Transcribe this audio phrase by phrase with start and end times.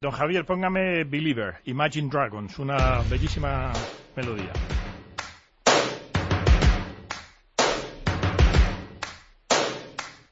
[0.00, 3.72] Don Javier, póngame Believer, Imagine Dragons, una bellísima
[4.14, 4.52] melodía.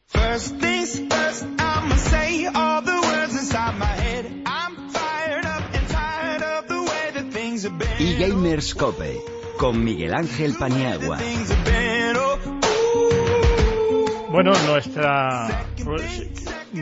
[0.06, 4.26] First things first, I'ma say all the words inside my head.
[4.46, 7.88] I'm fired up and tired of the way that things have been.
[7.98, 9.20] Y Gamers Cope,
[9.58, 11.18] con Miguel Ángel Paniagua.
[12.14, 12.38] Oh.
[14.30, 15.66] Bueno, nuestra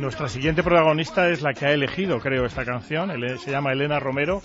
[0.01, 3.11] nuestra siguiente protagonista es la que ha elegido, creo, esta canción.
[3.39, 4.41] Se llama Elena Romero.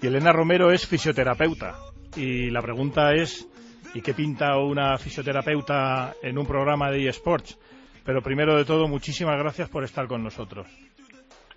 [0.00, 1.74] Y Elena Romero es fisioterapeuta.
[2.16, 3.48] Y la pregunta es,
[3.94, 7.58] ¿y qué pinta una fisioterapeuta en un programa de eSports?
[8.04, 10.66] Pero primero de todo, muchísimas gracias por estar con nosotros.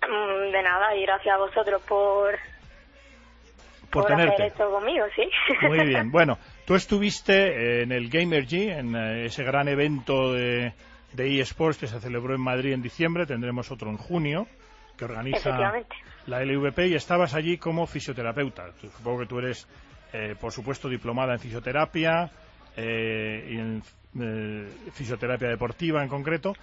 [0.02, 2.34] Mm, De nada, y gracias a vosotros por,
[3.90, 4.46] Por hacer tenerte.
[4.46, 5.28] esto conmigo, sí.
[5.66, 6.10] Muy bien.
[6.10, 10.72] Bueno, tú estuviste en el Gamer G, en eh, ese gran evento de,
[11.12, 13.26] de eSports que se celebró en Madrid en diciembre.
[13.26, 14.46] Tendremos otro en junio,
[14.96, 15.50] que organiza
[16.26, 18.70] la LVP, y estabas allí como fisioterapeuta.
[18.80, 19.66] Supongo que tú eres,
[20.12, 22.30] eh, por supuesto, diplomada en fisioterapia
[22.76, 23.82] eh, y en
[24.20, 26.54] eh, fisioterapia deportiva en concreto.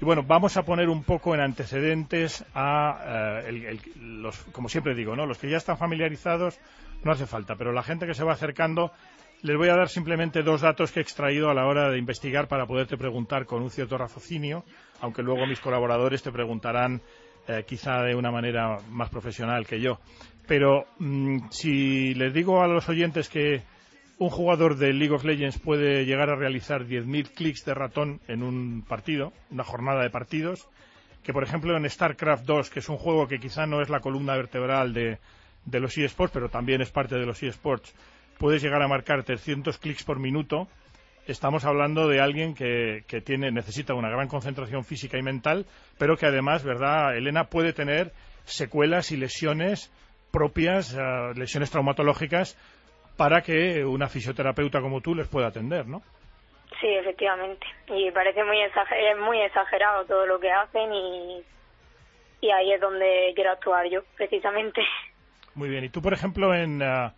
[0.00, 4.94] Y bueno, vamos a poner un poco en antecedentes a, el- el- los, como siempre
[4.94, 5.24] digo, ¿no?
[5.24, 6.58] Los que ya están familiarizados
[7.04, 8.90] no hace falta, pero la gente que se va acercando,
[9.44, 12.48] les voy a dar simplemente dos datos que he extraído a la hora de investigar
[12.48, 14.64] para poderte preguntar con un cierto raciocinio,
[15.02, 17.02] aunque luego mis colaboradores te preguntarán
[17.46, 20.00] eh, quizá de una manera más profesional que yo.
[20.46, 23.62] Pero mm, si les digo a los oyentes que
[24.16, 28.42] un jugador de League of Legends puede llegar a realizar 10.000 clics de ratón en
[28.42, 30.70] un partido, una jornada de partidos,
[31.22, 34.00] que por ejemplo en StarCraft 2, que es un juego que quizá no es la
[34.00, 35.18] columna vertebral de,
[35.66, 37.94] de los eSports, pero también es parte de los eSports,
[38.38, 40.68] puedes llegar a marcar 300 clics por minuto,
[41.26, 45.66] estamos hablando de alguien que, que tiene, necesita una gran concentración física y mental,
[45.98, 48.12] pero que además, ¿verdad, Elena, puede tener
[48.44, 49.92] secuelas y lesiones
[50.30, 52.58] propias, eh, lesiones traumatológicas,
[53.16, 56.02] para que una fisioterapeuta como tú les pueda atender, ¿no?
[56.80, 57.64] Sí, efectivamente.
[57.86, 61.40] Y parece muy, exager- es muy exagerado todo lo que hacen y,
[62.40, 64.82] y ahí es donde quiero actuar yo, precisamente.
[65.54, 65.84] Muy bien.
[65.84, 67.10] ¿Y tú, por ejemplo, en, eh,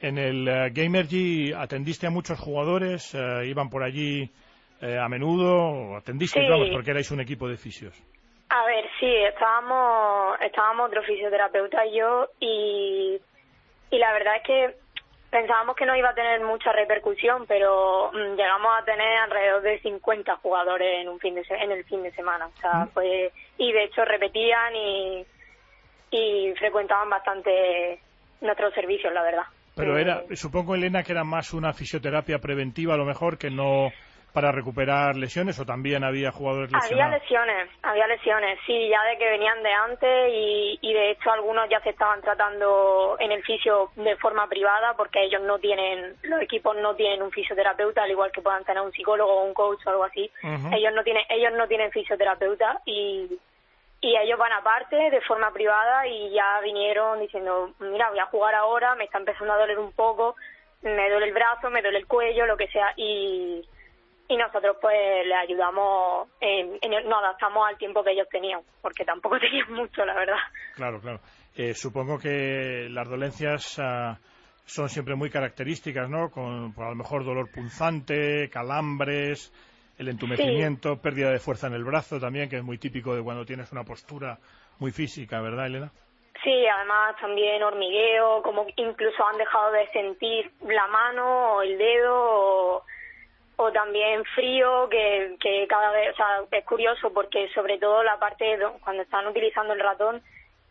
[0.00, 3.14] en el eh, Gamergy atendiste a muchos jugadores?
[3.14, 4.30] eh, ¿Iban por allí
[4.80, 5.56] eh, a menudo?
[5.56, 6.46] ¿O atendiste, Sí.
[6.48, 7.94] vamos, porque erais un equipo de fisios?
[8.48, 13.20] A ver, sí, estábamos, estábamos otro fisioterapeuta y yo y,
[13.90, 14.76] y la verdad es que
[15.30, 19.80] pensábamos que no iba a tener mucha repercusión, pero mm, llegamos a tener alrededor de
[19.80, 23.32] 50 jugadores en un fin de se- en el fin de semana, o sea, fue
[23.58, 25.26] y de hecho repetían y
[26.12, 28.00] y frecuentaban bastante
[28.40, 29.44] nuestros servicios, la verdad.
[29.76, 33.90] Pero era, supongo, Elena, que era más una fisioterapia preventiva, a lo mejor, que no
[34.32, 37.22] para recuperar lesiones, o también había jugadores Había lesionados.
[37.22, 41.70] lesiones, había lesiones, sí, ya de que venían de antes y, y de hecho algunos
[41.70, 46.42] ya se estaban tratando en el fisio de forma privada porque ellos no tienen, los
[46.42, 49.80] equipos no tienen un fisioterapeuta, al igual que puedan tener un psicólogo o un coach
[49.86, 50.30] o algo así.
[50.42, 53.38] Ellos no tienen, ellos no tienen fisioterapeuta y,
[54.00, 58.54] y ellos van aparte de forma privada y ya vinieron diciendo, mira, voy a jugar
[58.54, 60.36] ahora, me está empezando a doler un poco,
[60.82, 63.62] me duele el brazo, me duele el cuello, lo que sea y
[64.28, 69.04] y nosotros pues le ayudamos, en, en nos adaptamos al tiempo que ellos tenían, porque
[69.04, 70.38] tampoco tenían mucho, la verdad.
[70.74, 71.20] Claro, claro.
[71.54, 74.18] Eh, supongo que las dolencias ah,
[74.64, 76.30] son siempre muy características, ¿no?
[76.30, 79.52] Con por a lo mejor dolor punzante, calambres,
[79.98, 83.44] el entumecimiento, pérdida de fuerza en el brazo también, que es muy típico de cuando
[83.46, 84.38] tienes una postura
[84.78, 85.90] muy física, ¿verdad, Elena?
[86.44, 92.14] Sí, además también hormigueo, como incluso han dejado de sentir la mano o el dedo
[92.14, 92.84] o,
[93.56, 98.18] o también frío, que, que cada vez, o sea, es curioso porque sobre todo la
[98.18, 100.22] parte, do- cuando están utilizando el ratón,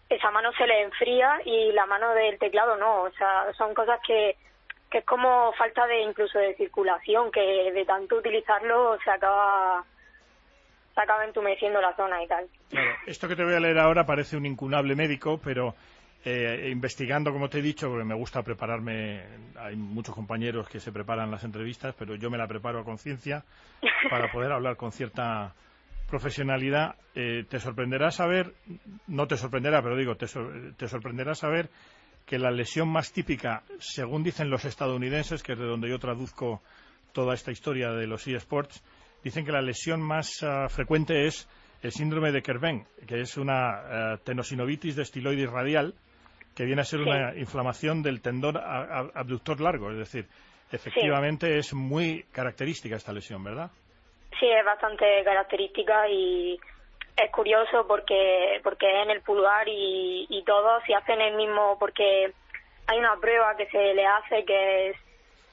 [0.07, 3.99] esa mano se le enfría y la mano del teclado no, o sea, son cosas
[4.05, 4.37] que,
[4.95, 7.41] es como falta de incluso de circulación, que
[7.73, 9.83] de tanto utilizarlo se acaba,
[10.93, 12.47] se acaba entumeciendo la zona y tal.
[13.05, 15.75] Esto que te voy a leer ahora parece un incunable médico, pero
[16.23, 19.23] eh, investigando, como te he dicho, porque me gusta prepararme,
[19.59, 23.43] hay muchos compañeros que se preparan las entrevistas, pero yo me la preparo a conciencia
[24.09, 25.53] para poder hablar con cierta
[26.07, 26.95] profesionalidad.
[27.15, 28.53] Eh, te sorprenderá saber,
[29.07, 30.27] no te sorprenderá, pero digo, te,
[30.77, 31.69] te sorprenderá saber
[32.25, 36.61] que la lesión más típica, según dicen los estadounidenses, que es de donde yo traduzco
[37.13, 38.83] toda esta historia de los eSports,
[39.23, 41.47] dicen que la lesión más ah, frecuente es
[41.81, 45.93] el síndrome de Kerben, que es una eh, tenosinovitis de estiloides radial,
[46.55, 47.09] que viene a ser Sí.
[47.09, 49.91] una inflamación del tendón abductor largo.
[49.91, 50.25] Es decir,
[50.71, 53.69] efectivamente es muy característica esta lesión, ¿verdad?
[54.39, 56.57] Sí, es bastante característica y,
[57.17, 61.77] es curioso porque porque es en el pulgar y, y todos si hacen el mismo
[61.79, 62.33] porque
[62.87, 64.97] hay una prueba que se le hace que es,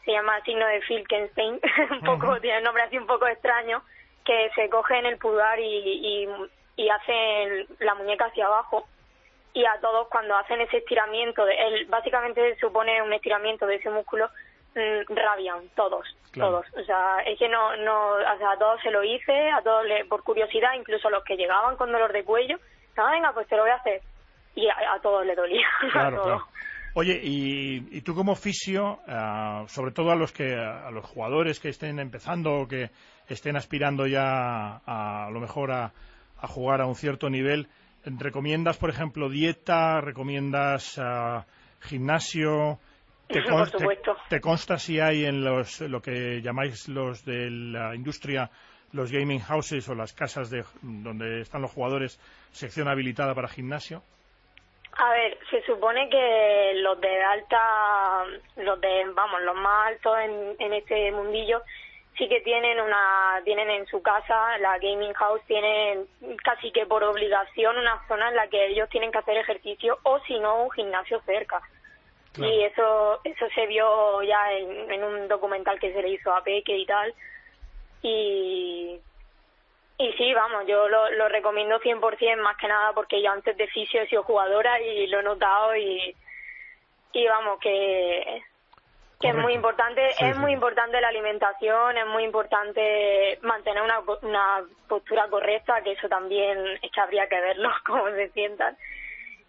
[0.04, 1.60] se llama signo de Filkenstein,
[1.90, 3.82] un poco tiene un nombre así un poco extraño,
[4.24, 6.28] que se coge en el pulgar y, y,
[6.76, 8.86] y hacen la muñeca hacia abajo.
[9.54, 13.90] Y a todos cuando hacen ese estiramiento, de, él básicamente supone un estiramiento de ese
[13.90, 14.30] músculo,
[14.74, 16.50] mm, rabian todos, Claro.
[16.62, 16.66] todos.
[16.82, 19.84] O sea, es que no, no, o sea, a todos se lo hice, a todos
[19.86, 22.56] le, por curiosidad, incluso los que llegaban con dolor de cuello,
[22.96, 24.00] ah, venga, pues te lo voy a hacer.
[24.54, 26.26] Y a, a todos le dolía, a Claro, todos.
[26.42, 26.46] claro.
[26.94, 31.58] Oye, y, y tú como fisio, ah, sobre todo a los que a los jugadores
[31.58, 32.90] que estén empezando o que
[33.28, 34.22] estén aspirando ya
[34.84, 35.92] a, a lo mejor a,
[36.38, 37.68] a jugar a un cierto nivel,
[38.04, 40.02] ¿recomiendas, por ejemplo, dieta?
[40.02, 41.46] ¿Recomiendas ah,
[41.80, 42.78] gimnasio?
[43.40, 48.50] Por te consta si hay en los lo que llamáis los de la industria
[48.92, 52.18] los gaming houses o las casas de donde están los jugadores
[52.50, 54.02] sección habilitada para gimnasio?
[54.94, 58.24] A ver, se supone que los de alta,
[58.56, 61.62] los de, vamos, los más altos en, en este mundillo,
[62.18, 66.06] sí que tienen una, tienen en su casa, la gaming house, tienen
[66.44, 70.20] casi que por obligación una zona en la que ellos tienen que hacer ejercicio o
[70.20, 71.62] si no un gimnasio cerca.
[72.32, 72.52] Claro.
[72.52, 76.42] Y eso, eso se vio ya en, en un documental que se le hizo a
[76.42, 77.14] Peque y tal.
[78.02, 78.98] Y,
[79.98, 83.68] y sí, vamos, yo lo, lo recomiendo 100% más que nada porque yo antes de
[83.68, 86.16] fisio he sido jugadora y lo he notado y,
[87.12, 88.42] y vamos, que,
[89.20, 90.40] que es muy importante, Sí, es sí.
[90.40, 96.58] muy importante la alimentación, es muy importante mantener una, una postura correcta, que eso también
[96.82, 98.76] es que habría que verlo, cómo se sientan,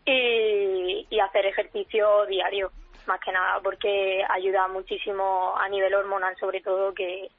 [0.05, 2.71] y, y hacer ejercicio diario,
[3.05, 7.29] más que nada, porque ayuda muchísimo a nivel hormonal, sobre todo, que,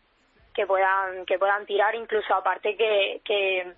[0.54, 3.72] que puedan que puedan tirar incluso aparte que, que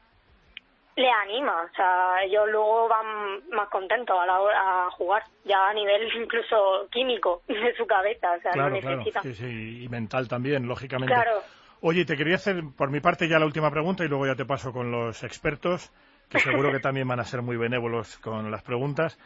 [0.96, 5.68] le anima o sea ellos luego van más contentos a la hora a jugar ya
[5.68, 9.88] a nivel incluso químico de su cabeza o sea Claro, no claro, sí, sí, y
[9.88, 11.14] mental también, lógicamente.
[11.14, 11.42] Claro.
[11.80, 14.46] Oye, te quería hacer por mi parte ya la última pregunta y luego ya te
[14.46, 15.92] paso con los expertos,
[16.28, 19.18] que seguro que también van a ser muy benévolos con las preguntas,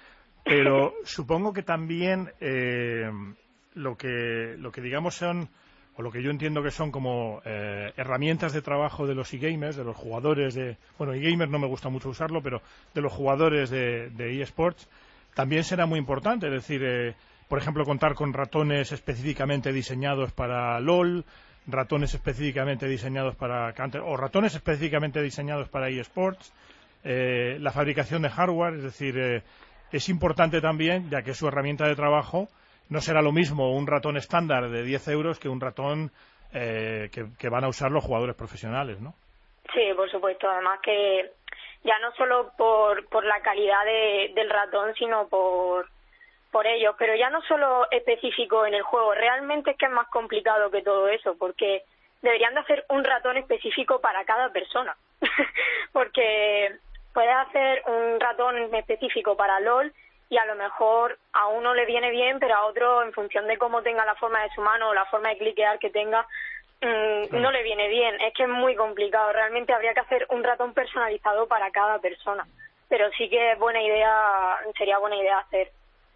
[0.45, 3.11] pero supongo que también eh,
[3.75, 5.49] lo que lo que digamos son
[5.97, 9.77] o lo que yo entiendo que son como eh, herramientas de trabajo de los e-gamers,
[9.77, 10.79] de los jugadores de...
[10.97, 12.63] Bueno, e-gamers no me gusta mucho usarlo, pero
[12.95, 14.89] de los jugadores de, de eSports,
[15.35, 16.47] también será muy importante.
[16.47, 17.15] Es decir, eh,
[17.49, 21.25] por ejemplo, contar con ratones específicamente diseñados para LOL,
[21.67, 26.53] ratones específicamente diseñados para Counter, o ratones específicamente diseñados para eSports,
[27.05, 29.43] eh, la fabricación de hardware, es decir, eh,
[29.93, 32.49] es importante también, ya que su herramienta de trabajo
[32.89, 36.11] no será lo mismo un ratón estándar de 10 euros que un ratón
[36.53, 39.15] eh, que, que van a usar los jugadores profesionales, ¿no?
[39.73, 40.49] Sí, por supuesto.
[40.51, 41.31] Además que
[41.85, 45.87] ya no solo por, por la calidad de- del ratón, sino por,
[46.51, 46.95] por ellos.
[46.99, 49.15] Pero ya no solo específico en el juego.
[49.15, 51.85] Realmente es que es más complicado que todo eso, porque
[52.23, 54.97] deberían de hacer un ratón específico para cada persona.
[55.93, 56.60] porque
[57.13, 59.93] puedes hacer un ratón específico para LOL
[60.29, 63.59] y a lo mejor a uno le viene bien, pero a otro, en función de
[63.59, 66.27] cómo tenga la forma de su mano o la forma de cliquear que tenga,
[66.81, 68.15] mm, no le viene bien.
[68.21, 69.33] Es que es muy complicado.
[69.33, 72.47] Realmente habría que hacer un ratón personalizado para cada persona.
[72.89, 75.71] Pero sí que es buena idea, sería buena idea hacer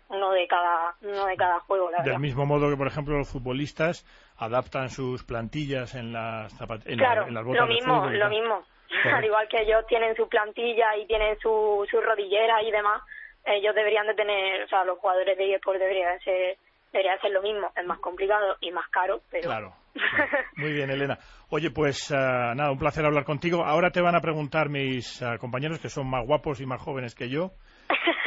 [0.08, 2.20] uno de cada, uno de cada juego, la Del verdad.
[2.20, 4.04] mismo modo que, por ejemplo, los futbolistas
[4.38, 8.14] adaptan sus plantillas en las, en la- Claro, en las botas lo de mismo, fútbol
[8.14, 8.64] y lo mismo.
[9.12, 13.02] Al igual que ellos tienen su plantilla y tienen su, su rodillera y demás,
[13.44, 16.56] ellos deberían de tener, o sea, los jugadores de eSports deberían ser,
[16.92, 17.70] debería ser lo mismo.
[17.76, 19.48] Es más complicado y más caro, pero...
[19.48, 19.72] Claro.
[20.56, 21.18] Muy bien, Elena.
[21.50, 23.64] Oye, pues ah, nada, un placer hablar contigo.
[23.64, 27.14] Ahora te van a preguntar mis ah, compañeros, que son más guapos y más jóvenes
[27.14, 27.50] que yo,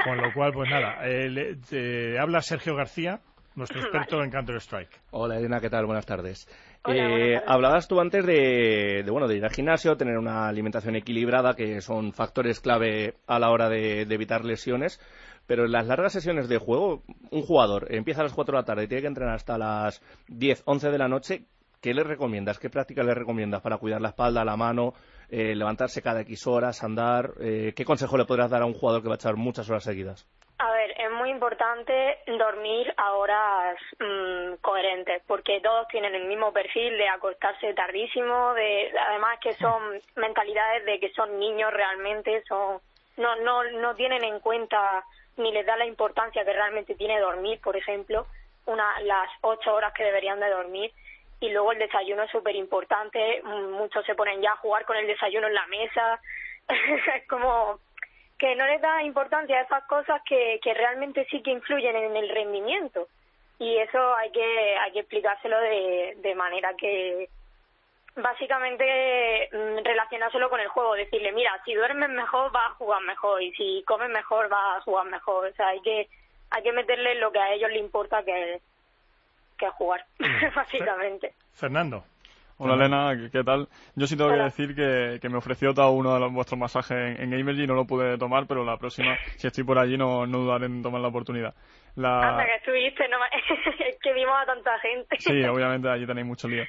[0.04, 3.20] con lo cual, pues nada, eh, le- te habla Sergio García,
[3.56, 5.02] nuestro experto en Counter-Strike.
[5.12, 5.86] Hola Elena, ¿qué tal?
[5.86, 6.48] Buenas tardes.
[6.84, 10.96] Hola, Eh, hablabas tú antes de, de, bueno, de ir al gimnasio, tener una alimentación
[10.96, 15.00] equilibrada, que son factores clave a la hora de, de evitar lesiones.
[15.48, 18.66] Pero en las largas sesiones de juego, un jugador empieza a las 4 de la
[18.66, 21.46] tarde y tiene que entrenar hasta las 10, 11 de la noche.
[21.82, 22.60] ¿Qué le recomiendas?
[22.60, 24.94] ¿Qué prácticas le recomiendas para cuidar la espalda, la mano,
[25.30, 27.32] eh, levantarse cada X horas, andar?
[27.42, 29.84] Eh, ¿Qué consejo le podrás dar a un jugador que va a echar muchas horas
[29.84, 30.26] seguidas?
[30.60, 36.52] A ver, es muy importante dormir a horas mm, coherentes, porque todos tienen el mismo
[36.52, 42.80] perfil de acostarse tardísimo, de además que son mentalidades de que son niños realmente, son
[43.18, 45.04] no no no tienen en cuenta
[45.38, 48.26] ni les da la importancia que realmente tiene dormir, por ejemplo,
[48.66, 50.92] una las ocho horas que deberían de dormir
[51.40, 55.08] y luego el desayuno es súper importante, muchos se ponen ya a jugar con el
[55.08, 56.20] desayuno en la mesa
[57.16, 57.80] es como
[58.38, 62.16] que no les da importancia a esas cosas que, que realmente sí que influyen en
[62.16, 63.08] el rendimiento.
[63.60, 67.30] Y eso hay que, hay que explicárselo de, de manera que,
[68.18, 73.42] básicamente mm, relacionárselo con el juego, decirle, mira, si duermes mejor vas a jugar mejor
[73.42, 75.48] y si comes mejor vas a jugar mejor.
[75.48, 76.10] O sea, hay que
[76.50, 78.62] hay que meterle lo que a ellos les importa que
[79.58, 80.06] que jugar,
[80.56, 81.34] básicamente.
[81.54, 82.04] Fernando.
[82.60, 83.68] Hola Elena, ¿qué- ¿qué tal?
[83.96, 84.46] Yo sí tengo que Hola.
[84.46, 87.68] decir que, que me ofreció Tao uno de los, vuestros masajes en, en Gamergy y
[87.68, 90.82] no lo pude tomar, pero la próxima, si estoy por allí, no, no dudaré en
[90.82, 91.54] tomar la oportunidad.
[91.96, 92.30] La...
[92.30, 93.28] Anda que estuviste, no me-
[93.90, 95.18] es que vimos a tanta gente.
[95.20, 96.64] Sí, obviamente allí tenéis mucho lío.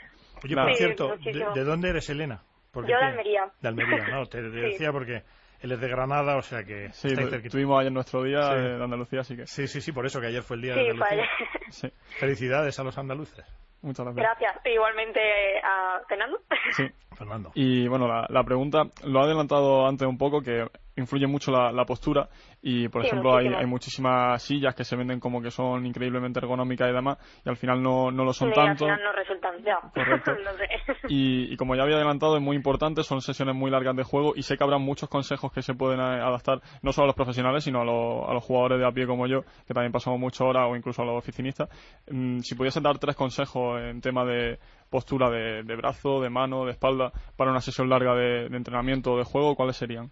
[0.44, 2.42] Oye, La- por Sí, cierto, ¿de, de dónde eres, Elena?
[2.70, 3.48] Porque Yo de Almería.
[3.62, 4.56] De Almería, no, te, te Sí.
[4.60, 5.22] decía porque
[5.60, 7.08] él es de Granada, o sea que Sí,
[7.50, 8.54] tuvimos ayer nuestro día Sí.
[8.60, 10.80] de Andalucía, así que Sí, sí, sí, por eso que ayer fue el día Sí,
[10.80, 11.12] de Andalucía.
[11.22, 11.28] ayer.
[11.70, 13.44] sí, Felicidades a los andaluces.
[13.82, 14.26] muchas gracias.
[14.40, 14.66] Gracias.
[14.74, 15.20] Igualmente
[15.62, 16.40] a Fernando.
[16.76, 16.84] Sí.
[17.18, 17.50] Fernando.
[17.54, 21.70] Y bueno, la, la pregunta lo ha adelantado antes un poco, que influye mucho la,
[21.70, 22.28] la postura
[22.60, 26.40] y, por Sí, ejemplo, hay, hay muchísimas sillas que se venden como que son increíblemente
[26.40, 28.84] ergonómicas y demás, y al final no, no lo son y tanto.
[28.86, 29.78] al final no resultan ya.
[29.94, 30.32] Correcto.
[30.44, 30.68] no sé.
[31.08, 34.32] Y, y como ya había adelantado, es muy importante, son sesiones muy largas de juego
[34.34, 37.16] y sé que habrá muchos consejos que se pueden eh, adaptar no solo a los
[37.16, 40.18] profesionales, sino a, los- a los jugadores de a pie como yo, que también pasamos
[40.18, 41.68] muchas horas, o incluso a los oficinistas.
[42.10, 44.58] Mm, si pudiese dar tres consejos en tema de
[44.90, 49.18] postura de, brazo, de mano, de espalda, para una sesión larga de, de entrenamiento o
[49.18, 50.10] de juego, ¿cuáles serían?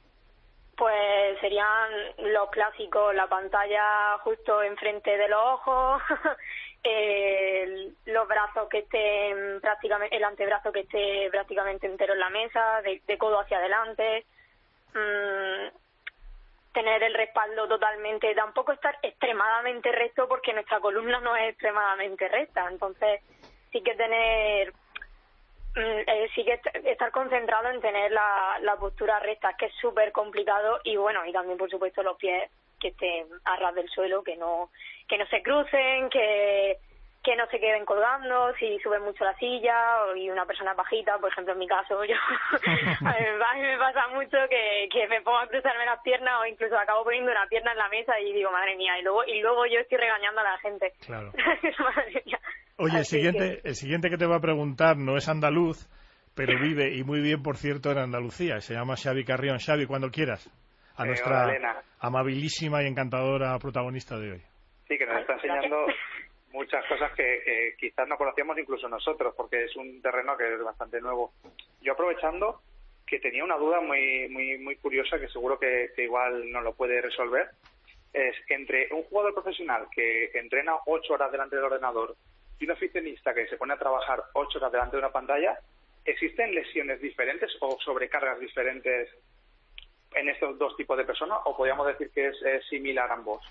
[0.76, 6.02] Pues serían los clásicos, la pantalla justo enfrente de los ojos,
[6.82, 12.82] el- los brazos que estén prácticamente, el antebrazo que esté prácticamente entero en la mesa,
[12.82, 14.26] de, de codo hacia adelante,
[14.94, 15.76] mm,
[16.74, 22.68] tener el respaldo totalmente, tampoco estar extremadamente recto porque nuestra columna no es extremadamente recta,
[22.70, 23.22] entonces
[23.76, 24.72] sí que tener
[25.78, 29.74] Mm, eh, sí que est- estar concentrado en tener la, la postura recta, que es
[29.74, 33.86] súper complicado y bueno, y también por supuesto los pies que estén a ras del
[33.90, 34.70] suelo, que no
[35.06, 36.78] que no se crucen, que
[37.22, 41.18] que no se queden colgando, si suben mucho la silla o- y una persona bajita,
[41.18, 42.96] por ejemplo en mi caso, yo a, mí, me
[43.38, 46.46] pa- a mí me pasa mucho que, que me pongo a cruzarme las piernas o
[46.46, 49.42] incluso acabo poniendo una pierna en la mesa y digo, madre mía, y luego y
[49.42, 50.94] luego yo estoy regañando a la gente.
[51.04, 51.32] Claro.
[51.80, 52.40] Madre mía.
[52.78, 55.88] Oye, el siguiente, el siguiente que te va a preguntar no es andaluz,
[56.34, 58.60] pero vive y muy bien, por cierto, en Andalucía.
[58.60, 59.58] Se llama Xavi Carrión.
[59.58, 60.46] Xavi, cuando quieras.
[60.96, 64.42] A Eh, nuestra hola, amabilísima y encantadora protagonista de hoy.
[64.88, 65.86] Sí, que nos está enseñando
[66.52, 70.62] muchas cosas que, que quizás no conocíamos incluso nosotros, porque es un terreno que es
[70.62, 71.32] bastante nuevo.
[71.80, 72.60] Yo aprovechando
[73.06, 76.74] que tenía una duda muy muy muy curiosa que seguro que, que igual no lo
[76.74, 77.48] puede resolver,
[78.12, 82.16] es entre un jugador profesional que entrena ocho horas delante del ordenador
[82.58, 85.58] y un aficionista que se pone a trabajar ocho horas delante de una pantalla,
[86.04, 89.10] ¿existen lesiones diferentes o sobrecargas diferentes
[90.14, 93.44] en estos dos tipos de personas o podríamos decir que es, similar ambos?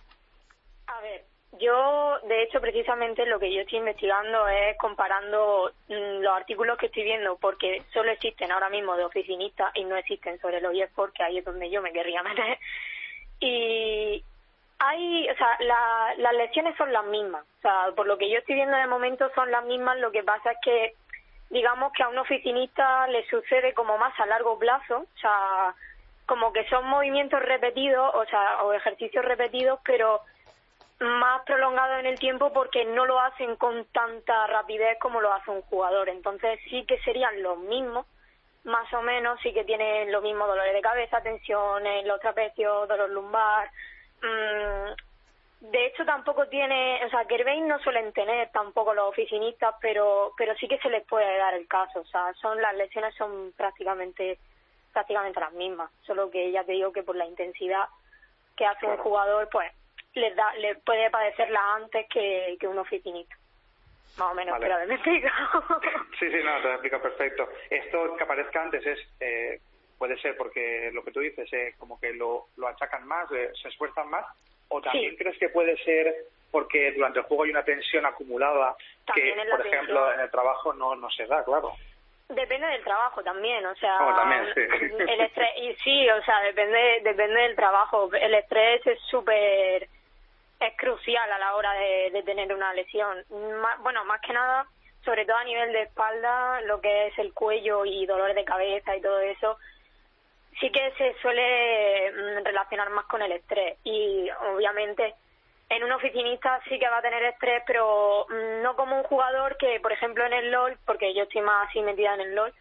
[0.88, 1.24] A ver,
[1.60, 6.88] yo, de hecho, precisamente lo que yo estoy investigando es comparando mm, los artículos que
[6.88, 11.14] estoy viendo, porque solo existen ahora mismo de oficinistas y no existen sobre los eSports,
[11.14, 12.58] que ahí es donde yo me querría meter.
[13.38, 14.24] Y
[14.80, 17.44] hay, o sea, la- las lecciones son las mismas.
[17.60, 19.98] O sea, por lo que yo estoy viendo de momento son las mismas.
[20.00, 20.94] Lo que pasa es que,
[21.50, 24.98] digamos que a un oficinista le sucede como más a largo plazo.
[25.00, 25.74] O sea,
[26.26, 30.22] como que son movimientos repetidos, o sea, o ejercicios repetidos, pero
[31.00, 35.52] más prolongado en el tiempo porque no lo hacen con tanta rapidez como lo hace
[35.52, 36.10] un jugador.
[36.10, 38.06] Entonces sí que serían los mismos,
[38.64, 43.10] más o menos, sí que tienen los mismos dolores de cabeza, tensiones, los trapecios, dolor
[43.10, 43.70] lumbar.
[44.22, 50.34] Mm, de hecho tampoco tiene, o sea, Kerbein no suelen tener tampoco los oficinistas, pero
[50.38, 52.02] pero sí que se les puede dar el caso.
[52.02, 54.38] O sea, son las lesiones son prácticamente
[54.94, 57.88] prácticamente las mismas, solo que ya te digo que por la intensidad
[58.56, 59.70] que hace un jugador, pues
[60.14, 63.36] les da, le puede padecerla antes que, que un oficinista.
[64.18, 64.66] Más o menos, Vale.
[64.66, 65.28] pero me explico.
[66.18, 67.50] Sí, sí, no, te lo explico perfecto.
[67.70, 69.60] Esto que aparezca antes es, eh,
[69.98, 73.52] puede ser porque lo que tú dices, eh, como que lo, lo achacan más, eh,
[73.62, 74.26] se esfuerzan más,
[74.70, 75.18] o también Sí.
[75.18, 76.14] crees que puede ser
[76.52, 78.76] porque durante el juego hay una tensión acumulada
[79.06, 81.74] También que, por ejemplo, en el trabajo no, no se da, claro.
[82.30, 84.62] Depende del trabajo también, o sea, Oh, también, sí.
[85.08, 88.10] el estrés, y sí, o sea, depende, depende del trabajo.
[88.14, 89.88] El estrés es súper,
[90.60, 93.24] es crucial a la hora de, de tener una lesión.
[93.82, 94.66] Bueno, más que nada,
[95.04, 98.96] sobre todo a nivel de espalda, lo que es el cuello y dolores de cabeza
[98.96, 99.58] y todo eso,
[100.60, 103.78] sí que se suele mm, relacionar más con el estrés.
[103.84, 105.16] Y obviamente
[105.70, 109.58] en un oficinista sí que va a tener estrés, pero mm, no como un jugador
[109.58, 112.54] que, por ejemplo, en el LOL, porque yo estoy más así metida en el LOL,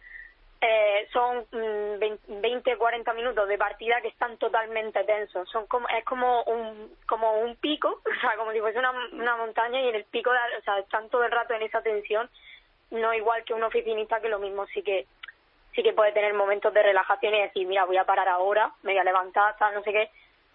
[0.61, 5.47] eh, son mm, 20, 40 minutos de partida que están totalmente tensos.
[5.49, 9.35] Son como, es como un, como un pico, o sea, como si fuese una, una
[9.37, 12.29] montaña y en el pico, de- o sea, están todo el rato en esa tensión.
[12.91, 15.05] No igual que un oficinista que lo mismo sí que
[15.75, 18.93] sí que puede tener momentos de relajación y decir, mira, voy a parar ahora, me
[18.93, 20.09] voy a levantar, tal, no sé qué,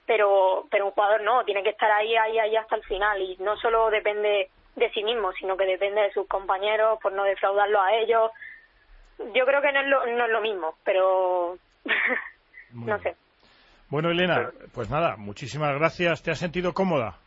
[0.07, 3.37] pero pero un jugador no, tiene que estar ahí, ahí, ahí hasta el final y
[3.39, 7.81] no solo depende de sí mismo, sino que depende de sus compañeros por no defraudarlo
[7.81, 8.31] a ellos.
[9.35, 11.59] Yo creo que no es lo, no es lo mismo, pero
[12.73, 13.15] no sé.
[13.91, 16.23] Bueno, Elena, pues nada, muchísimas gracias.
[16.23, 17.19] ¿Te has sentido cómoda?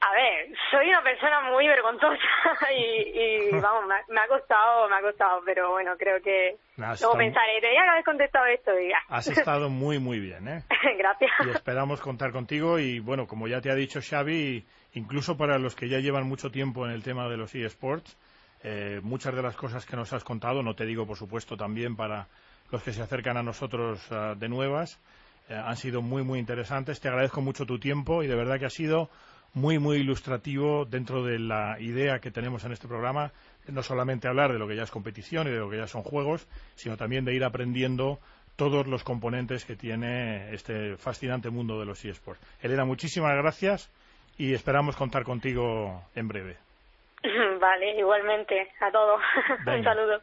[0.00, 2.16] A ver, soy una persona muy vergonzosa
[2.72, 6.56] y, y vamos, me ha, me ha costado, me ha costado, pero bueno, creo que
[6.76, 8.98] luego estado- pensaré, haber contestado esto y ya.
[9.08, 10.62] Has estado muy, muy bien, ¿eh?
[10.98, 11.30] Gracias.
[11.46, 14.64] y esperamos contar contigo y bueno, como ya te ha dicho Xavi,
[14.94, 18.16] incluso para los que ya llevan mucho tiempo en el tema de los eSports,
[18.62, 21.96] eh, muchas de las cosas que nos has contado, no te digo por supuesto también
[21.96, 22.28] para
[22.70, 25.00] los que se acercan a nosotros ah, de nuevas,
[25.48, 27.00] eh, han sido muy muy interesantes.
[27.00, 29.10] Te agradezco mucho tu tiempo y de verdad que ha sido
[29.58, 33.32] muy muy ilustrativo dentro de la idea que tenemos en este programa,
[33.66, 36.02] no solamente hablar de lo que ya es competición y de lo que ya son
[36.02, 38.18] juegos, sino también de ir aprendiendo
[38.56, 42.40] todos los componentes que tiene este fascinante mundo de los eSports.
[42.60, 43.90] Elena, muchísimas gracias
[44.36, 46.56] y esperamos contar contigo en breve.
[47.60, 49.20] Vale, igualmente, a todos.
[49.66, 50.20] Un saludo.